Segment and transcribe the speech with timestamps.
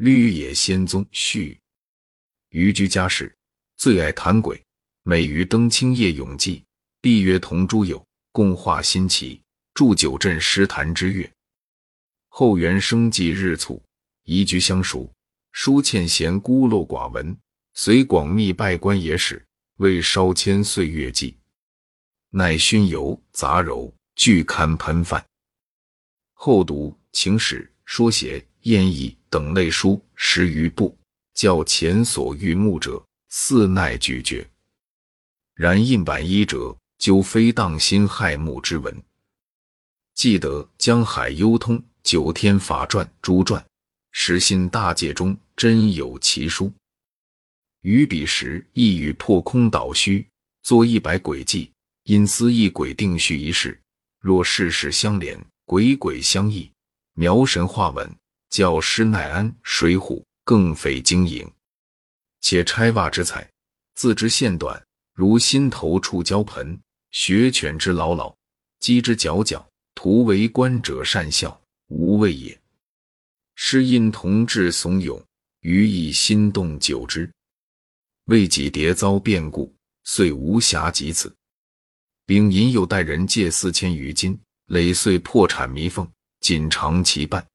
[0.00, 1.60] 绿野仙踪序。
[2.48, 3.36] 余居家事，
[3.76, 4.58] 最爱谈鬼，
[5.02, 6.64] 每于登清夜永记，
[7.02, 8.02] 必约同诸友
[8.32, 9.42] 共话新奇，
[9.74, 11.30] 祝九镇诗坛之乐。
[12.28, 13.82] 后元生计日促，
[14.24, 15.12] 移居相熟，
[15.52, 17.36] 书欠闲孤陋寡闻，
[17.74, 19.46] 随广密拜官野史，
[19.76, 21.36] 为烧迁岁月记。
[22.30, 25.22] 乃熏油杂糅，俱堪喷饭。
[26.32, 30.98] 后读情史、说写、演义等类书十余部，
[31.34, 34.46] 较前所欲目者，似耐咀嚼。
[35.54, 39.02] 然印版一者，究非荡心害目之文。
[40.14, 43.64] 记得江海幽通、九天法传诸传，
[44.10, 46.70] 实心大界中真有其书。
[47.82, 50.26] 于彼时亦与破空倒虚，
[50.62, 51.70] 作一百诡计。
[52.04, 53.78] 因思一鬼定序一事，
[54.20, 56.68] 若世事相连，鬼鬼相异，
[57.14, 58.10] 描神画文，
[58.50, 61.50] 较施耐庵、水浒更费经营。
[62.40, 63.48] 且拆瓦之才，
[63.94, 64.82] 自知线短，
[65.14, 66.76] 如心头触胶盆；
[67.10, 68.34] 学犬之老老，
[68.80, 72.58] 鸡之角角，徒为观者善笑，无谓也。
[73.54, 75.22] 诗因同志怂恿，
[75.60, 77.30] 余亦心动久之。
[78.24, 79.74] 未几迭遭变故，
[80.04, 81.34] 遂无暇及此。
[82.24, 87.46] 丙寅又待人借四千余金，累岁破产弥缝，仅偿其半。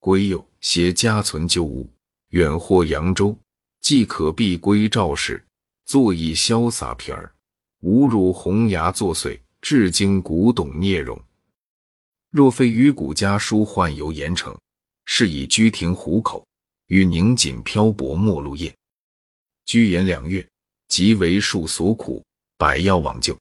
[0.00, 1.88] 癸酉携家存旧物，
[2.30, 3.38] 远获扬州，
[3.82, 5.44] 既可必归赵氏，
[5.84, 7.30] 坐以潇洒撇儿，
[7.80, 11.20] 无辱红牙作祟，至今古董聂容。
[12.30, 14.58] 若非于古家书宦游盐城，
[15.04, 16.46] 是以居亭湖口，
[16.86, 18.74] 与宁锦漂泊陌路夜。
[19.66, 20.48] 居延两月，
[20.88, 22.24] 即为数所苦，
[22.56, 23.38] 百药往救。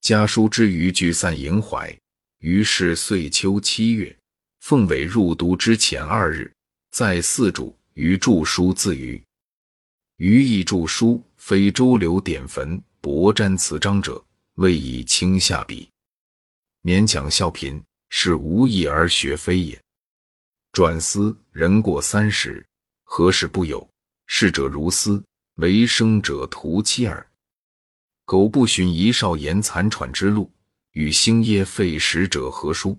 [0.00, 1.94] 家书之余聚散萦怀，
[2.38, 4.16] 于是岁秋七月，
[4.68, 6.52] 凤尾入都之前二日，
[6.90, 9.22] 在寺主于著书自娱。
[10.16, 14.20] 余亦著书，非周流点坟、薄沾词章者，
[14.54, 15.88] 未以轻下笔，
[16.82, 19.80] 勉强笑贫，是无益而学非也。
[20.72, 22.66] 转思人过三十，
[23.04, 23.88] 何事不有？
[24.26, 25.22] 逝者如斯，
[25.58, 27.24] 为生者徒妻耳。
[28.24, 30.50] 苟不寻一少言残喘之路，
[30.90, 32.98] 与星夜废食者何殊？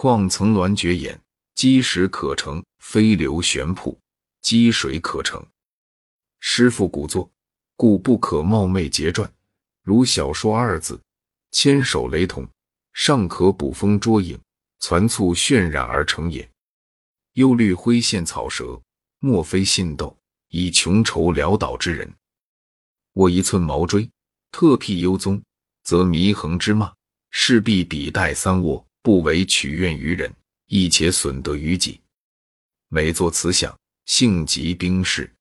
[0.00, 1.20] 况层峦绝眼，
[1.56, 3.98] 积石可成；飞流悬瀑，
[4.40, 5.44] 积水可成。
[6.38, 7.28] 诗赋古作，
[7.74, 9.28] 故不可冒昧结撰。
[9.82, 11.02] 如小说二字，
[11.50, 12.48] 千手雷同，
[12.92, 14.38] 尚可捕风捉影，
[14.78, 16.48] 攒簇渲染而成也。
[17.32, 18.80] 忧虑灰线草蛇，
[19.18, 20.16] 莫非信斗，
[20.50, 22.08] 以穷愁潦倒之人。
[23.14, 24.08] 我一寸毛锥。
[24.52, 25.42] 特辟幽宗，
[25.82, 26.94] 则弥衡之骂，
[27.32, 30.32] 势必笔带三握，不为取怨于人，
[30.66, 32.00] 亦且损德于己。
[32.88, 35.32] 每作此想，性急兵士。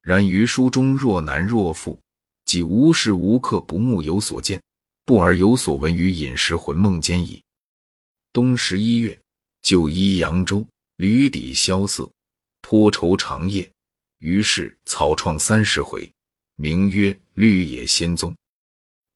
[0.00, 2.00] 然于书中若男若妇，
[2.44, 4.60] 即无时无刻不目有所见，
[5.04, 7.42] 不而有所闻于饮食魂梦间矣。
[8.32, 9.20] 冬十一月，
[9.60, 10.66] 就依扬州，
[10.96, 12.10] 屡底萧瑟，
[12.62, 13.70] 颇愁长夜，
[14.18, 16.10] 于是草创三十回。
[16.56, 18.32] 名曰《绿野仙踪》，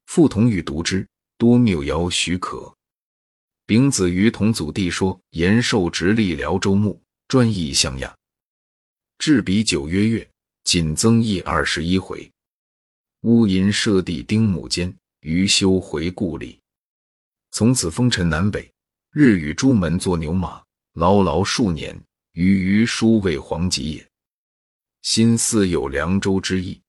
[0.06, 1.06] 父同与读之，
[1.38, 2.75] 多谬谣许可。
[3.66, 8.16] 丙子于同祖弟说，延寿直隶辽州牧，专译象雅。
[9.18, 10.28] 至彼九月月，
[10.62, 12.30] 仅增益二十一回。
[13.22, 16.60] 乌银舍弟丁母间，余休回故里。
[17.50, 18.72] 从此风尘南北，
[19.10, 20.62] 日与朱门做牛马，
[20.92, 22.00] 劳劳数年，
[22.34, 24.08] 余余书为黄吉也。
[25.02, 26.80] 心似有凉州之意。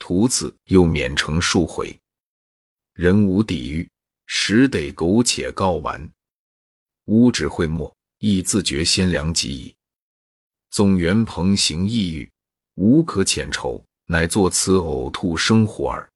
[0.00, 1.96] 徒此又免城数回，
[2.94, 3.88] 人无抵御，
[4.26, 6.10] 实得苟且告完。
[7.06, 9.74] 乌指会墨，亦自觉先良极矣。
[10.70, 12.30] 总元朋行抑郁，
[12.76, 16.08] 无可遣愁，乃作此呕吐生活耳。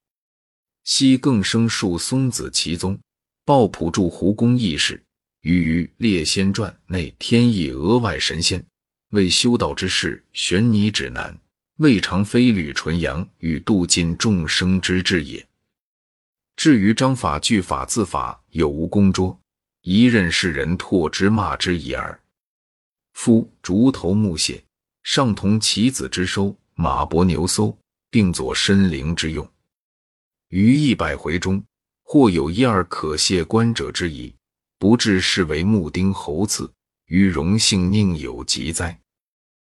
[0.85, 2.99] 昔更生述松子其宗，
[3.45, 5.03] 鲍朴著胡公义事，
[5.43, 8.65] 于于列仙传内天意额外神仙，
[9.11, 11.39] 为修道之事悬泥指南。
[11.77, 15.47] 未尝非吕纯阳与度尽众生之志也。
[16.57, 19.39] 至于章法句法字法有无功拙，
[19.91, 22.21] 一任世人唾之骂之已耳。
[23.15, 24.63] 夫竹头木屑，
[25.03, 27.75] 上同其子之收，马伯牛搜，
[28.11, 29.51] 并作申灵之用。
[30.49, 31.65] 于一百回中，
[32.03, 34.31] 或有一二可谢观者之疑，
[34.79, 36.71] 不至视为木钉猴刺，
[37.07, 39.01] 于荣幸宁有疾哉？